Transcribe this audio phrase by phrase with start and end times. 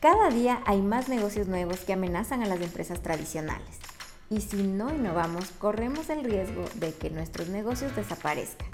[0.00, 3.80] Cada día hay más negocios nuevos que amenazan a las empresas tradicionales.
[4.30, 8.68] Y si no innovamos, corremos el riesgo de que nuestros negocios desaparezcan.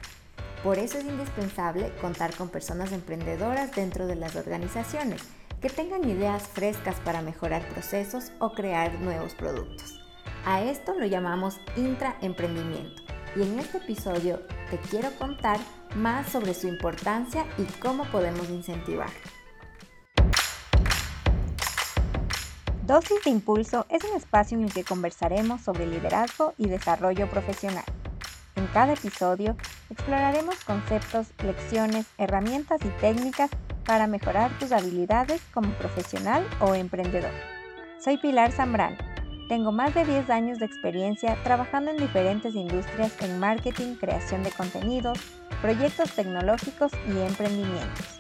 [0.63, 5.23] Por eso es indispensable contar con personas emprendedoras dentro de las organizaciones
[5.63, 9.99] que tengan ideas frescas para mejorar procesos o crear nuevos productos.
[10.45, 13.03] A esto lo llamamos intraemprendimiento
[13.35, 15.59] y en este episodio te quiero contar
[15.97, 19.09] más sobre su importancia y cómo podemos incentivar.
[22.87, 27.85] Dosis de Impulso es un espacio en el que conversaremos sobre liderazgo y desarrollo profesional.
[28.57, 29.57] En cada episodio
[29.89, 33.49] exploraremos conceptos, lecciones, herramientas y técnicas
[33.87, 37.33] para mejorar tus habilidades como profesional o emprendedor.
[37.99, 38.99] Soy Pilar Zambrano.
[39.49, 44.51] Tengo más de 10 años de experiencia trabajando en diferentes industrias en marketing, creación de
[44.51, 45.19] contenidos,
[45.63, 48.14] proyectos tecnológicos y emprendimientos.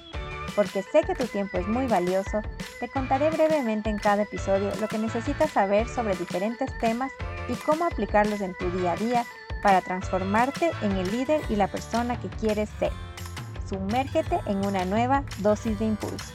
[0.55, 2.41] Porque sé que tu tiempo es muy valioso,
[2.81, 7.11] te contaré brevemente en cada episodio lo que necesitas saber sobre diferentes temas
[7.48, 9.27] y cómo aplicarlos en tu día a día
[9.62, 12.93] para transformarte en el líder y la persona que quieres ser.
[13.69, 16.33] Sumérgete en una nueva dosis de impulso.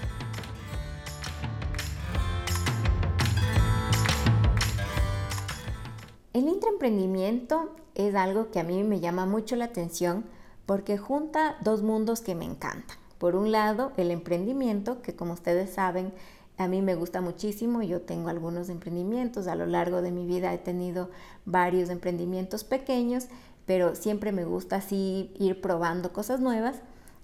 [6.33, 10.25] El intraemprendimiento es algo que a mí me llama mucho la atención
[10.65, 12.97] porque junta dos mundos que me encantan.
[13.19, 16.13] Por un lado, el emprendimiento, que como ustedes saben,
[16.57, 17.81] a mí me gusta muchísimo.
[17.81, 19.47] Yo tengo algunos emprendimientos.
[19.47, 21.09] A lo largo de mi vida he tenido
[21.45, 23.27] varios emprendimientos pequeños,
[23.65, 26.77] pero siempre me gusta así ir probando cosas nuevas.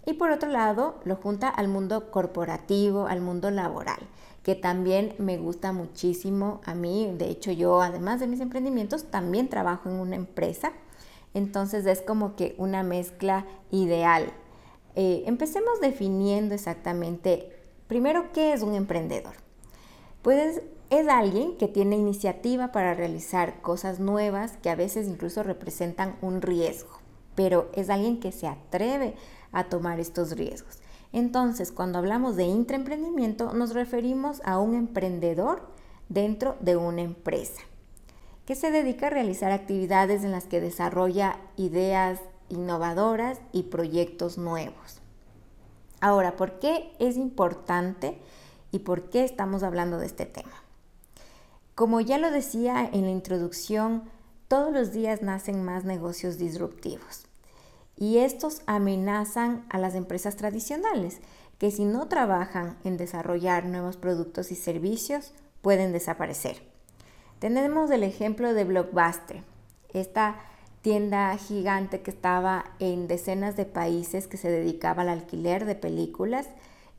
[0.05, 3.99] Y por otro lado, lo junta al mundo corporativo, al mundo laboral,
[4.43, 7.13] que también me gusta muchísimo a mí.
[7.17, 10.73] De hecho, yo, además de mis emprendimientos, también trabajo en una empresa.
[11.33, 14.31] Entonces es como que una mezcla ideal.
[14.95, 17.51] Eh, empecemos definiendo exactamente,
[17.87, 19.33] primero, ¿qué es un emprendedor?
[20.21, 26.15] Pues es alguien que tiene iniciativa para realizar cosas nuevas que a veces incluso representan
[26.21, 26.99] un riesgo,
[27.35, 29.15] pero es alguien que se atreve
[29.51, 30.79] a tomar estos riesgos.
[31.11, 35.67] Entonces, cuando hablamos de intraemprendimiento, nos referimos a un emprendedor
[36.09, 37.61] dentro de una empresa
[38.45, 42.19] que se dedica a realizar actividades en las que desarrolla ideas
[42.49, 45.01] innovadoras y proyectos nuevos.
[46.01, 48.19] Ahora, ¿por qué es importante
[48.71, 50.63] y por qué estamos hablando de este tema?
[51.73, 54.03] Como ya lo decía en la introducción,
[54.47, 57.25] todos los días nacen más negocios disruptivos
[57.97, 61.19] y estos amenazan a las empresas tradicionales,
[61.57, 66.61] que si no trabajan en desarrollar nuevos productos y servicios, pueden desaparecer.
[67.39, 69.43] Tenemos el ejemplo de Blockbuster,
[69.93, 70.35] esta
[70.85, 76.47] tienda gigante que estaba en decenas de países que se dedicaba al alquiler de películas.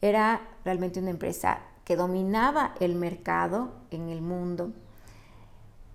[0.03, 4.73] Era realmente una empresa que dominaba el mercado en el mundo.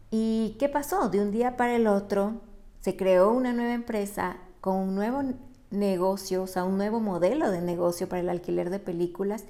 [0.10, 1.10] ¿Y qué pasó?
[1.10, 2.36] De un día para el otro
[2.80, 5.24] se creó una nueva empresa con un nuevo
[5.70, 9.44] negocio, o sea, un nuevo modelo de negocio para el alquiler de películas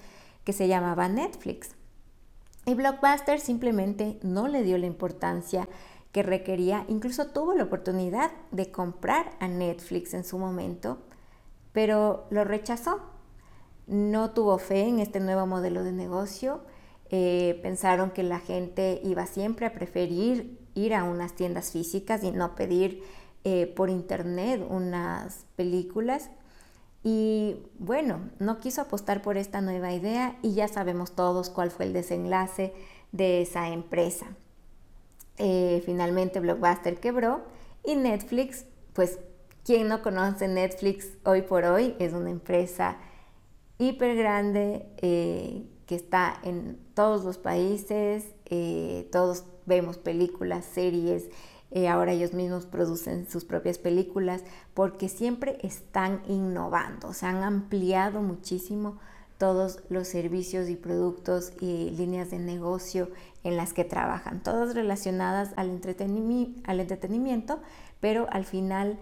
[0.46, 1.75] que se llamaba Netflix.
[2.66, 5.68] Y Blockbuster simplemente no le dio la importancia
[6.11, 10.97] que requería, incluso tuvo la oportunidad de comprar a Netflix en su momento,
[11.72, 13.01] pero lo rechazó.
[13.88, 16.61] No tuvo fe en este nuevo modelo de negocio.
[17.09, 22.31] Eh, pensaron que la gente iba siempre a preferir ir a unas tiendas físicas y
[22.31, 23.03] no pedir
[23.43, 26.29] eh, por internet unas películas
[27.03, 31.85] y bueno, no quiso apostar por esta nueva idea y ya sabemos todos cuál fue
[31.85, 32.73] el desenlace
[33.11, 34.28] de esa empresa.
[35.44, 37.41] Eh, finalmente Blockbuster quebró
[37.84, 39.18] y Netflix, pues
[39.66, 42.97] quien no conoce Netflix hoy por hoy, es una empresa
[43.79, 48.25] hiper grande eh, que está en todos los países,
[49.12, 51.29] todos vemos películas, series,
[51.72, 58.22] eh, ahora ellos mismos producen sus propias películas porque siempre están innovando, se han ampliado
[58.22, 59.00] muchísimo
[59.41, 63.09] todos los servicios y productos y líneas de negocio
[63.43, 65.82] en las que trabajan, todas relacionadas al,
[66.64, 67.59] al entretenimiento,
[67.99, 68.99] pero al final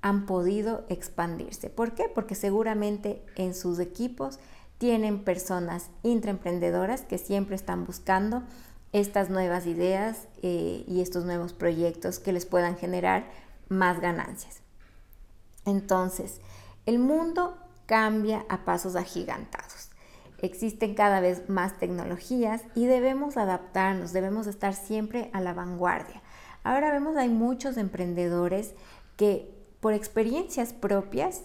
[0.00, 1.70] han podido expandirse.
[1.70, 2.04] ¿Por qué?
[2.08, 4.38] Porque seguramente en sus equipos
[4.78, 8.44] tienen personas intraemprendedoras que siempre están buscando
[8.92, 13.28] estas nuevas ideas eh, y estos nuevos proyectos que les puedan generar
[13.68, 14.60] más ganancias.
[15.64, 16.40] Entonces,
[16.86, 17.56] el mundo
[17.86, 19.69] cambia a pasos agigantados.
[20.42, 26.22] Existen cada vez más tecnologías y debemos adaptarnos, debemos estar siempre a la vanguardia.
[26.64, 28.74] Ahora vemos hay muchos emprendedores
[29.16, 31.42] que por experiencias propias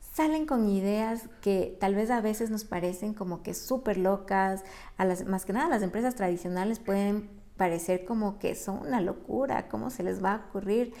[0.00, 4.62] salen con ideas que tal vez a veces nos parecen como que súper locas,
[4.96, 9.68] a las, más que nada las empresas tradicionales pueden parecer como que son una locura,
[9.68, 10.92] cómo se les va a ocurrir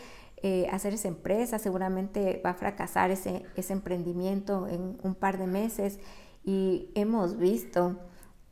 [0.44, 5.46] eh, hacer esa empresa, seguramente va a fracasar ese, ese emprendimiento en un par de
[5.46, 5.98] meses
[6.44, 7.96] y hemos visto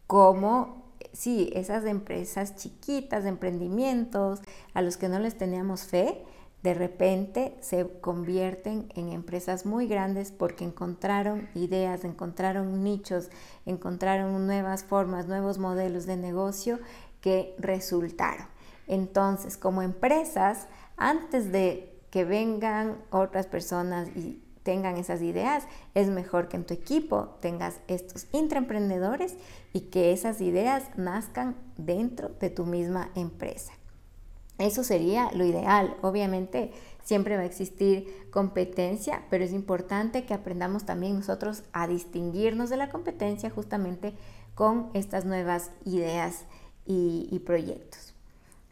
[0.07, 0.81] cómo
[1.13, 4.41] sí, esas empresas chiquitas, emprendimientos,
[4.75, 6.25] a los que no les teníamos fe,
[6.63, 13.31] de repente se convierten en empresas muy grandes porque encontraron ideas, encontraron nichos,
[13.65, 16.79] encontraron nuevas formas, nuevos modelos de negocio
[17.23, 18.47] que resultaron.
[18.87, 20.67] Entonces, como empresas,
[20.97, 25.65] antes de que vengan otras personas y tengan esas ideas,
[25.95, 29.37] es mejor que en tu equipo tengas estos intraemprendedores
[29.73, 33.73] y que esas ideas nazcan dentro de tu misma empresa.
[34.59, 35.97] Eso sería lo ideal.
[36.03, 36.71] Obviamente
[37.03, 42.77] siempre va a existir competencia, pero es importante que aprendamos también nosotros a distinguirnos de
[42.77, 44.15] la competencia justamente
[44.55, 46.45] con estas nuevas ideas
[46.85, 48.15] y, proyectos.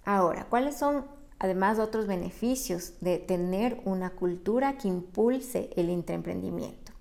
[0.05, 1.07] Ahora, ¿cuáles son
[1.39, 6.93] además otros beneficios de tener una cultura que impulse el intraemprendimiento?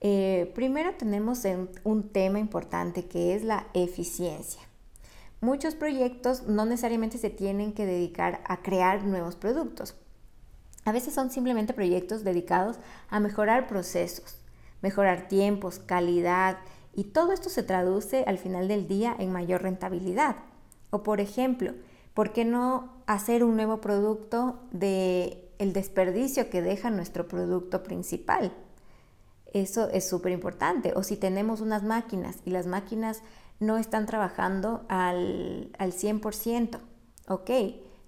[0.00, 1.42] Eh, primero tenemos
[1.84, 4.62] un tema importante que es la eficiencia.
[5.40, 9.94] Muchos proyectos no necesariamente se tienen que dedicar a crear nuevos productos.
[10.84, 12.78] A veces son simplemente proyectos dedicados
[13.08, 14.38] a mejorar procesos,
[14.82, 16.58] mejorar tiempos, calidad
[16.94, 20.36] y todo esto se traduce al final del día en mayor rentabilidad.
[20.90, 21.74] O por ejemplo,
[22.14, 28.52] ¿por qué no hacer un nuevo producto de el desperdicio que deja nuestro producto principal?
[29.52, 30.92] Eso es súper importante.
[30.96, 33.22] O si tenemos unas máquinas y las máquinas
[33.60, 36.80] no están trabajando al, al 100%.
[37.28, 37.50] Ok,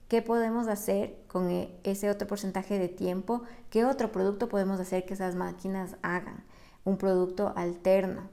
[0.09, 3.43] ¿qué podemos hacer con e, ese otro porcentaje de tiempo?
[3.71, 6.45] ¿Qué otro producto podemos hacer que esas máquinas hagan?
[6.85, 8.29] Un producto alterno,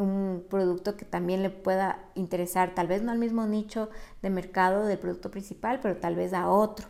[0.00, 3.90] un producto que también le pueda interesar, tal vez no al mismo nicho
[4.22, 6.86] de mercado del producto principal, pero tal vez a otro.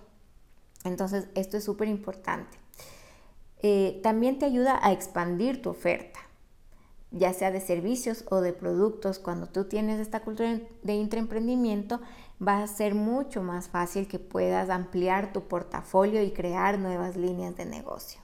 [0.84, 2.58] Entonces, esto es súper importante.
[3.62, 6.20] Eh, también te ayuda a expandir tu oferta
[7.10, 12.00] ya sea de servicios o de productos, cuando tú tienes esta cultura de intraemprendimiento,
[12.46, 17.56] va a ser mucho más fácil que puedas ampliar tu portafolio y crear nuevas líneas
[17.56, 18.20] de negocio.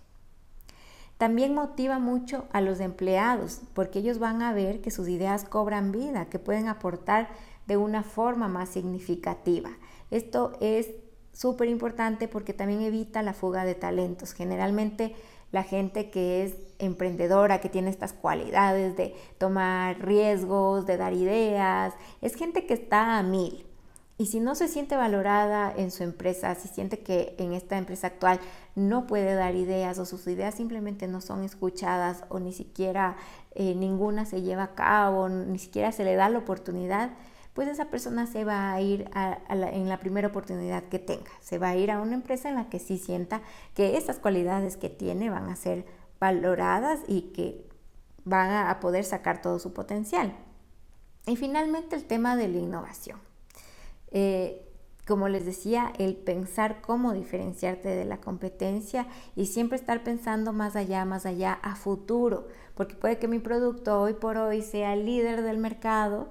[1.18, 5.92] También motiva mucho a los empleados porque ellos van a ver que sus ideas cobran
[5.92, 7.28] vida, que pueden aportar
[7.66, 9.70] de una forma más significativa.
[10.10, 10.90] Esto es
[11.32, 14.32] súper importante porque también evita la fuga de talentos.
[14.32, 15.14] Generalmente
[15.52, 21.94] la gente que es emprendedora, que tiene estas cualidades de tomar riesgos, de dar ideas,
[22.20, 23.64] es gente que está a mil.
[24.16, 28.06] Y si no se siente valorada en su empresa, si siente que en esta empresa
[28.06, 28.38] actual
[28.76, 33.16] no puede dar ideas o sus ideas simplemente no son escuchadas o ni siquiera
[33.56, 37.10] eh, ninguna se lleva a cabo, ni siquiera se le da la oportunidad,
[37.54, 39.08] pues esa persona se va a ir
[39.48, 41.30] en la primera oportunidad que tenga.
[41.40, 43.42] Se va a ir a una empresa en la que sí sienta
[43.74, 45.86] que esas cualidades que tiene van a ser
[46.20, 47.64] valoradas y que
[48.24, 50.34] van a poder sacar todo su potencial.
[51.26, 53.33] Y finalmente el tema de la innovación.
[54.14, 54.64] Eh,
[55.06, 59.06] como les decía, el pensar cómo diferenciarte de la competencia
[59.36, 64.00] y siempre estar pensando más allá, más allá, a futuro, porque puede que mi producto
[64.00, 66.28] hoy por hoy sea el líder del mercado,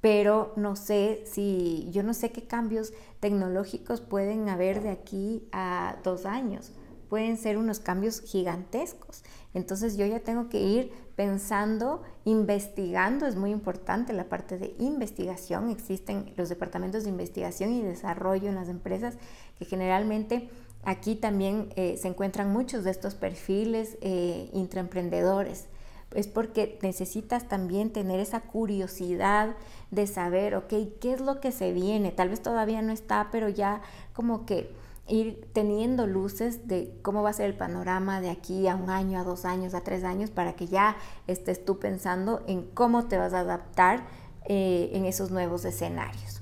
[0.00, 5.98] pero no sé si, yo no sé qué cambios tecnológicos pueden haber de aquí a
[6.02, 6.72] dos años.
[7.10, 9.22] Pueden ser unos cambios gigantescos.
[9.52, 15.68] Entonces yo ya tengo que ir pensando, investigando, es muy importante la parte de investigación.
[15.68, 19.18] Existen los departamentos de investigación y desarrollo en las empresas
[19.58, 20.48] que generalmente
[20.84, 25.66] aquí también eh, se encuentran muchos de estos perfiles eh, intraemprendedores
[26.14, 29.54] es porque necesitas también tener esa curiosidad
[29.90, 32.10] de saber, ok, ¿qué es lo que se viene?
[32.10, 33.80] Tal vez todavía no está, pero ya
[34.12, 34.72] como que
[35.10, 39.18] ir teniendo luces de cómo va a ser el panorama de aquí a un año,
[39.18, 43.18] a dos años, a tres años, para que ya estés tú pensando en cómo te
[43.18, 44.04] vas a adaptar
[44.46, 46.40] eh, en esos nuevos escenarios.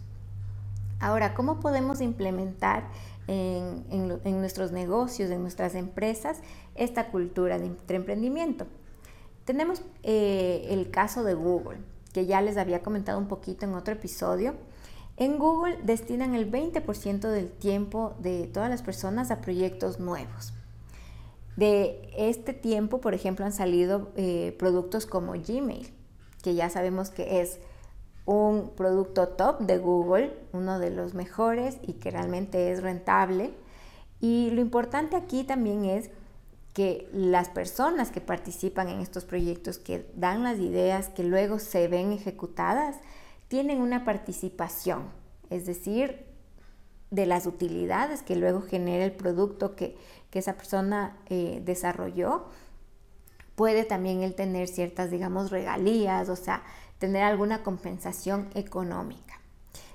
[1.01, 2.89] Ahora, ¿cómo podemos implementar
[3.27, 6.39] en, en nuestros negocios, en nuestras empresas,
[6.75, 8.67] esta cultura de emprendimiento?
[9.45, 11.79] Tenemos eh, el caso de Google,
[12.13, 14.55] que ya les había comentado un poquito en otro episodio.
[15.19, 20.53] En Google destinan el 20% del tiempo de todas las personas a proyectos nuevos.
[21.57, 25.93] De este tiempo, por ejemplo, han salido eh, productos como Gmail,
[26.41, 27.59] que ya sabemos que es
[28.27, 33.51] un producto top de Google, uno de los mejores y que realmente es rentable.
[34.21, 36.11] Y lo importante aquí también es
[36.75, 41.89] que las personas que participan en estos proyectos, que dan las ideas, que luego se
[41.89, 42.95] ven ejecutadas,
[43.49, 45.05] tienen una participación,
[45.51, 46.27] es decir,
[47.11, 49.97] de las utilidades que luego genera el producto que,
[50.33, 52.45] esa persona eh, desarrolló,
[53.57, 56.63] puede también él tener ciertas, digamos, regalías, o sea,
[56.99, 59.41] tener alguna compensación económica.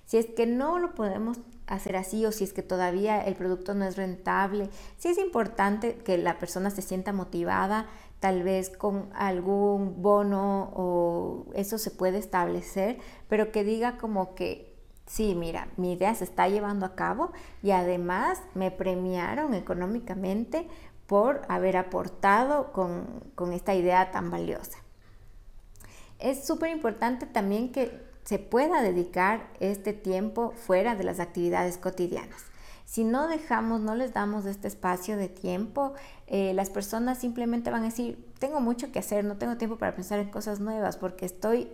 [0.06, 3.74] Si es que no lo podemos hacer así o si es que todavía el producto
[3.74, 7.88] no es rentable, sí es importante que la persona se sienta motivada,
[8.24, 14.78] tal vez con algún bono o eso se puede establecer, pero que diga como que
[15.06, 20.70] sí, mira, mi idea se está llevando a cabo y además me premiaron económicamente
[21.06, 24.78] por haber aportado con, con esta idea tan valiosa.
[26.18, 27.92] Es súper importante también que
[28.24, 32.53] se pueda dedicar este tiempo fuera de las actividades cotidianas.
[32.86, 35.94] Si no dejamos, no les damos este espacio de tiempo,
[36.28, 39.96] eh, las personas simplemente van a decir, tengo mucho que hacer, no tengo tiempo para
[39.96, 41.72] pensar en cosas nuevas porque estoy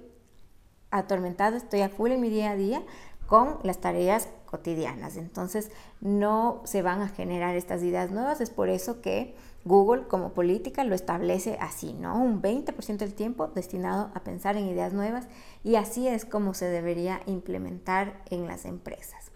[0.92, 2.84] atormentada, estoy a full en mi día a día
[3.28, 5.16] con las tareas cotidianas.
[5.16, 8.42] Entonces no se van a generar estas ideas nuevas.
[8.42, 9.36] Es por eso que
[9.66, 12.18] Google como política lo establece así, ¿no?
[12.20, 15.28] Un 20% del tiempo destinado a pensar en ideas nuevas
[15.64, 19.29] y así es como se debería implementar en las empresas.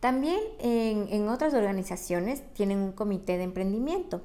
[0.00, 4.22] También en, otras organizaciones tienen un comité de emprendimiento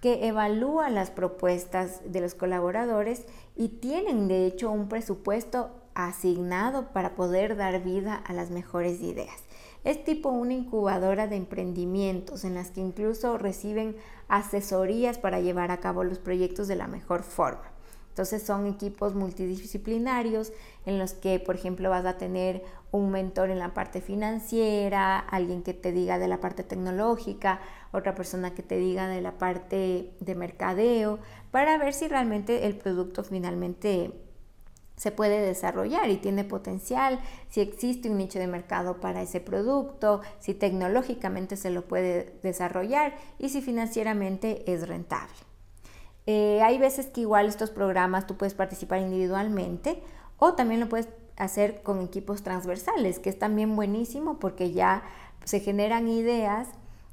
[0.00, 7.14] que evalúa las propuestas de los colaboradores y tienen de hecho un presupuesto asignado para
[7.14, 9.44] poder dar vida a las mejores ideas.
[9.84, 13.96] Es tipo una incubadora de emprendimientos en las que incluso reciben
[14.28, 17.69] asesorías para llevar a cabo los proyectos de la mejor forma.
[18.20, 20.52] Entonces son equipos multidisciplinarios
[20.84, 25.62] en los que, por ejemplo, vas a tener un mentor en la parte financiera, alguien
[25.62, 27.62] que te diga de la parte tecnológica,
[27.92, 31.18] otra persona que te diga de la parte de mercadeo,
[31.50, 34.12] para ver si realmente el producto finalmente
[34.96, 40.20] se puede desarrollar y tiene potencial, si existe un nicho de mercado para ese producto,
[40.40, 45.49] si tecnológicamente se lo puede desarrollar y si financieramente es rentable.
[46.26, 50.02] Eh, hay veces que igual estos programas tú puedes participar individualmente
[50.38, 55.02] o también lo puedes hacer con equipos transversales, que es también buenísimo porque ya
[55.44, 56.68] se generan ideas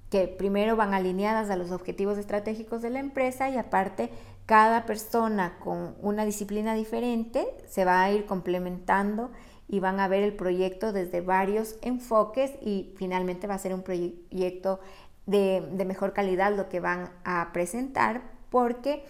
[0.09, 4.09] que primero van alineadas a los objetivos estratégicos de la empresa y aparte
[4.45, 9.31] cada persona con una disciplina diferente se va a ir complementando
[9.67, 13.81] y van a ver el proyecto desde varios enfoques y finalmente va a ser un
[13.81, 14.79] proyecto
[15.25, 19.03] de, mejor calidad lo que van a presentar porque,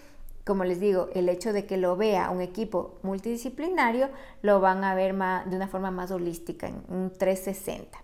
[0.44, 4.08] como les digo, el hecho de que lo vea un equipo multidisciplinario
[4.42, 7.98] lo van a ver de una forma más holística, en un 360.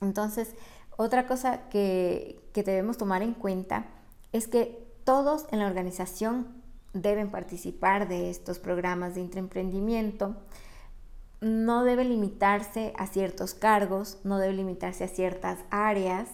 [0.00, 0.54] Entonces,
[0.96, 3.86] otra cosa que, que debemos tomar en cuenta
[4.32, 6.62] es que todos en la organización
[6.92, 10.36] deben participar de estos programas de intraemprendimiento.
[11.40, 16.28] No debe limitarse a ciertos cargos, no debe limitarse a ciertas áreas.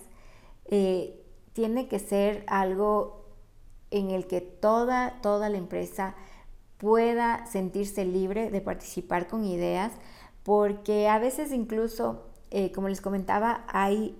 [0.67, 3.22] Eh, tiene que ser algo
[3.93, 6.17] en el que toda, toda la empresa
[6.79, 9.93] pueda sentirse libre de participar con ideas,
[10.43, 14.19] porque a veces incluso, eh, como les comentaba, hay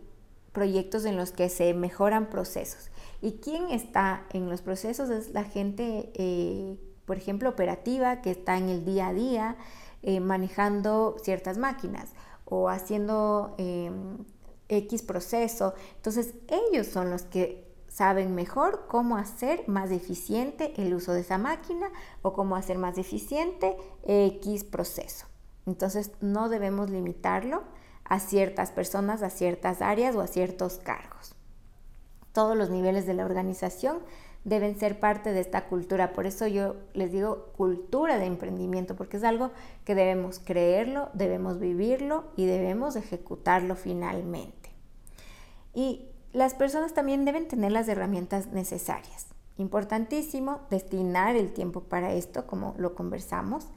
[0.53, 2.91] proyectos en los que se mejoran procesos.
[3.21, 5.11] ¿Y quién está en los procesos?
[5.11, 6.77] Es la gente, eh,
[7.07, 9.57] por ejemplo, operativa, que está en el día a día
[10.03, 12.11] eh, manejando ciertas máquinas
[12.45, 14.19] o haciendo em,
[14.69, 15.75] X proceso.
[15.97, 21.39] Entonces, ellos son los que saben mejor cómo hacer más eficiente el uso de esa
[21.39, 21.91] máquina
[22.23, 25.27] o cómo hacer más eficiente X proceso.
[25.67, 27.65] Entonces, no debemos limitarlo
[28.05, 31.37] a ciertas personas, a ciertas áreas o a ciertos cargos
[32.33, 33.99] todos los niveles de la organización
[34.45, 36.13] deben ser parte de esta cultura.
[36.13, 39.53] Por eso yo les digo cultura de emprendimiento, porque es algo
[39.85, 44.71] que debemos creerlo, debemos vivirlo y debemos ejecutarlo finalmente.
[45.75, 49.27] Y las personas también deben tener las herramientas necesarias.
[49.59, 53.69] Importantísimo destinar el tiempo para esto, como lo conversamos.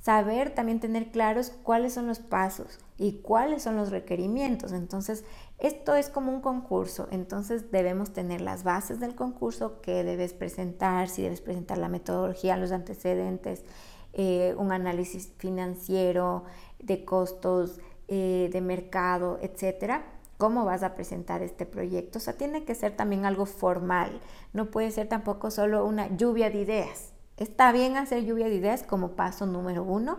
[0.00, 4.72] Saber también tener claros cuáles son los pasos y cuáles son los requerimientos.
[4.72, 5.24] Entonces,
[5.58, 11.08] esto es como un concurso, entonces debemos tener las bases del concurso que debes presentar,
[11.08, 13.64] si debes presentar la metodología, los antecedentes,
[14.12, 16.44] eh, un análisis financiero
[16.80, 20.04] de costos eh, de mercado, etcétera.
[20.38, 22.18] ¿Cómo vas a presentar este proyecto?
[22.18, 24.20] O sea, tiene que ser también algo formal,
[24.52, 27.12] no puede ser tampoco solo una lluvia de ideas.
[27.36, 30.18] Está bien hacer lluvia de ideas como paso número uno,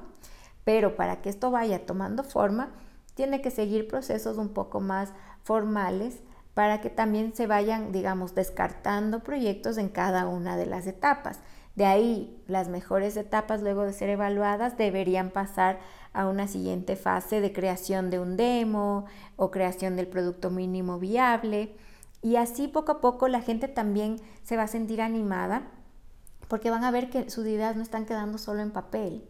[0.64, 2.72] pero para que esto vaya tomando forma,
[3.16, 6.20] tiene que seguir procesos un poco más formales
[6.54, 11.40] para que también se vayan, digamos, descartando proyectos en cada una de las etapas.
[11.76, 15.80] De ahí, las mejores etapas, luego de ser evaluadas, deberían pasar
[16.14, 19.06] a una siguiente fase de creación de un demo
[19.36, 21.76] o creación del producto mínimo viable.
[22.22, 25.64] Y así poco a poco la gente también se va a sentir animada
[26.48, 29.28] porque van a ver que sus ideas no están quedando solo en papel.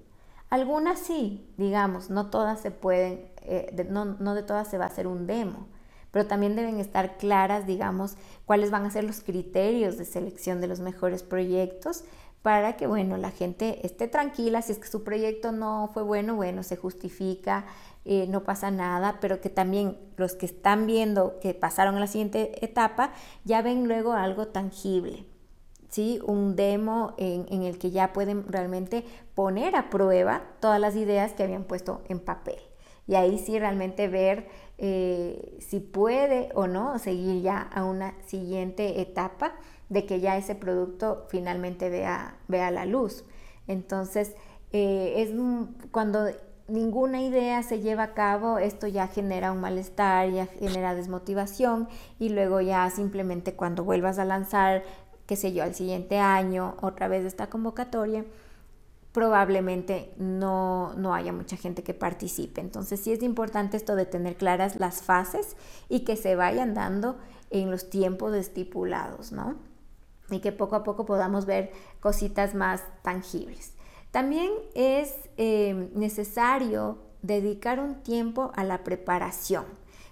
[0.50, 4.90] Algunas sí, digamos, no todas se pueden, eh, no, no de todas se va a
[4.90, 5.68] hacer un demo,
[6.12, 10.68] pero también deben estar claras, digamos, cuáles van a ser los criterios de selección de
[10.68, 12.04] los mejores proyectos
[12.44, 16.36] para que, bueno, la gente esté tranquila, si es que su proyecto no fue bueno,
[16.36, 17.66] bueno, se justifica,
[18.04, 22.08] eh, no pasa nada, pero que también los que están viendo que pasaron a la
[22.08, 23.14] siguiente etapa
[23.46, 25.26] ya ven luego algo tangible.
[25.90, 26.20] ¿Sí?
[26.26, 31.44] un demo en, el que ya pueden realmente poner a prueba todas las ideas que
[31.44, 32.58] habían puesto en papel.
[33.06, 39.02] Y ahí sí realmente ver eh, si puede o no seguir ya a una siguiente
[39.02, 39.54] etapa
[39.90, 43.26] de que ya ese producto finalmente vea, vea la luz.
[43.68, 44.36] Entonces,
[44.72, 45.30] eh, es
[45.92, 46.28] cuando
[46.68, 51.88] ninguna idea se lleva a cabo, esto ya genera un malestar, ya genera desmotivación
[52.20, 54.84] y luego ya simplemente cuando vuelvas a lanzar,
[55.28, 58.26] qué sé yo, al siguiente año, otra vez esta convocatoria,
[59.14, 62.60] probablemente no, no haya mucha gente que participe.
[62.60, 65.56] Entonces sí es importante esto de tener claras las fases
[65.88, 67.18] y que se vayan dando
[67.52, 69.56] en los tiempos estipulados, ¿no?
[70.30, 73.74] y que poco a poco podamos ver cositas más tangibles.
[74.12, 79.66] También es eh, necesario dedicar un tiempo a la preparación.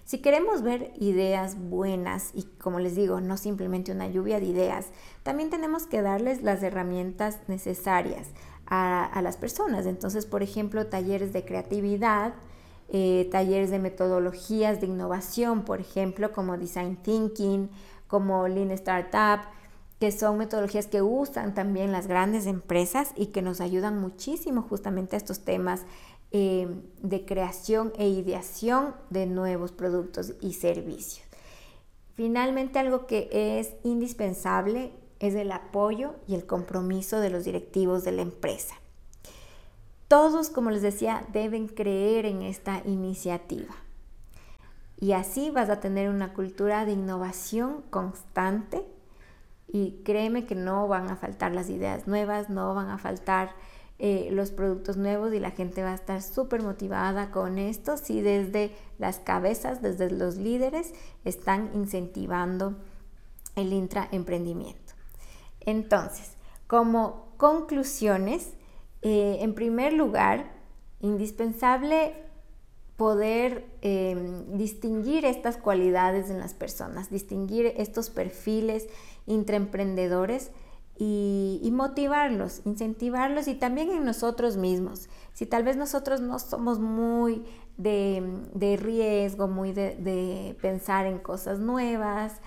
[0.04, 4.86] Si queremos ver ideas buenas y como les digo, no simplemente una lluvia de ideas,
[5.22, 8.28] también tenemos que darles las herramientas necesarias
[8.74, 9.84] a, las personas.
[9.84, 12.32] Entonces, por ejemplo, talleres de creatividad,
[12.88, 17.68] eh, talleres de metodologías de innovación, por ejemplo, como Design Thinking,
[18.06, 19.46] como Lean Startup,
[20.00, 25.16] que son metodologías que usan también las grandes empresas y que nos ayudan muchísimo justamente
[25.16, 25.82] a estos temas
[26.30, 26.66] eh,
[27.02, 31.26] de creación e ideación de nuevos productos y servicios.
[32.14, 38.10] Finalmente, algo que es indispensable es el apoyo y el compromiso de los directivos de
[38.12, 38.74] la empresa.
[40.08, 43.74] Todos, como les decía, deben creer en esta iniciativa.
[44.98, 48.84] Y así vas a tener una cultura de innovación constante
[49.68, 53.54] y créeme que no van a faltar las ideas nuevas, no van a faltar
[54.00, 58.20] eh, los productos nuevos y la gente va a estar súper motivada con esto si
[58.20, 60.92] desde las cabezas, desde los líderes
[61.24, 62.74] están incentivando
[63.54, 64.81] el intraemprendimiento.
[65.66, 68.54] Entonces, como conclusiones,
[69.02, 70.52] eh, en primer lugar,
[71.00, 72.14] indispensable
[72.96, 78.88] poder em, distinguir estas cualidades en las personas, distinguir estos perfiles
[79.26, 80.50] intraemprendedores
[80.98, 85.08] y, y, motivarlos, incentivarlos y también en nosotros mismos.
[85.32, 87.44] Si tal vez nosotros no somos muy
[87.76, 92.40] de, riesgo, muy de, pensar en cosas nuevas,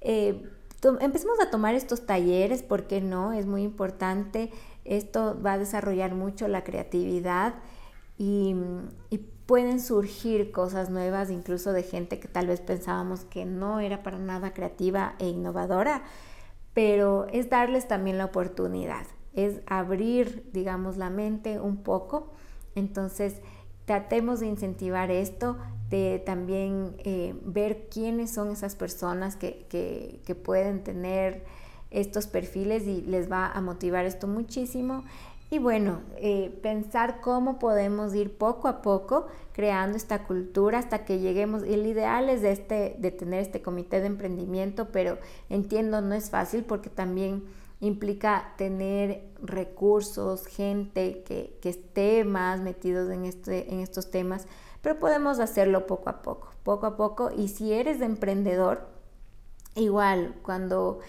[0.00, 0.50] eh,
[1.00, 3.32] empecemos a tomar estos talleres, ¿por qué no?
[3.32, 4.50] Es muy importante.
[4.84, 7.54] Esto va a desarrollar mucho la creatividad
[8.18, 8.54] y
[9.46, 14.18] pueden surgir cosas nuevas, incluso de gente que tal vez pensábamos que no era para
[14.18, 16.04] nada creativa e innovadora,
[16.72, 22.32] pero es darles también la oportunidad, es abrir, digamos, la mente un poco.
[22.74, 23.42] Entonces,
[23.84, 25.56] tratemos de incentivar esto,
[25.90, 29.66] de también eh, ver quiénes son esas personas que,
[30.24, 31.44] que pueden tener
[31.90, 35.04] estos perfiles y les va a motivar esto muchísimo.
[35.52, 41.18] Y bueno, eh, pensar cómo podemos ir poco a poco creando esta cultura hasta que
[41.18, 41.62] lleguemos.
[41.62, 45.18] El ideal es este, de tener este comité de emprendimiento, pero
[45.50, 47.44] entiendo no es fácil porque también
[47.82, 54.46] implica tener recursos, gente que, que esté más metidos en, este, en estos temas,
[54.82, 57.30] pero podemos hacerlo poco a poco, poco a poco.
[57.36, 58.86] Y si eres emprendedor,
[59.74, 61.00] igual cuando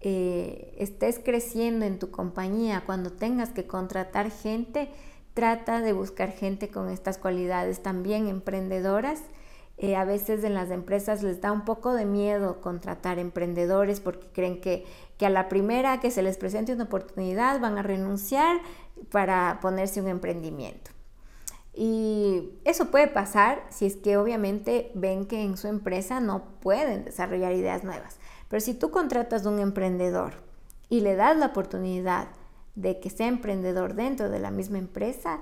[0.00, 4.88] eh, estés creciendo en tu compañía, cuando tengas que contratar gente,
[5.34, 9.20] trata de buscar gente con estas cualidades también emprendedoras.
[9.82, 14.28] Eh, a veces en las empresas les da un poco de miedo contratar emprendedores porque
[14.28, 14.86] creen que,
[15.18, 18.60] que a la primera que se les presente una oportunidad van a renunciar
[19.10, 20.92] para ponerse un emprendimiento.
[21.74, 27.04] Y eso puede pasar si es que obviamente ven que en su empresa no pueden
[27.04, 28.20] desarrollar ideas nuevas.
[28.48, 30.34] Pero si tú contratas a un emprendedor
[30.90, 32.28] y le das la oportunidad
[32.76, 35.40] de que sea emprendedor dentro de la misma empresa,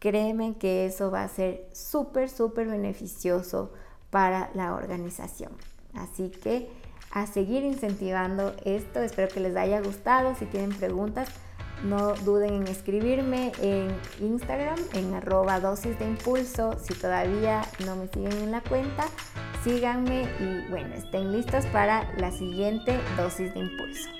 [0.00, 3.72] créeme que eso va a ser súper, súper beneficioso
[4.10, 5.52] para la organización.
[5.94, 6.68] Así que
[7.12, 9.00] a seguir incentivando esto.
[9.00, 10.34] Espero que les haya gustado.
[10.34, 11.28] Si tienen preguntas,
[11.84, 16.78] no duden en escribirme en Instagram, en arroba dosis de impulso.
[16.78, 19.04] Si todavía no me siguen en la cuenta,
[19.64, 24.19] síganme y bueno, estén listos para la siguiente dosis de impulso.